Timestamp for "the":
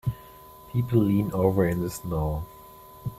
1.81-1.89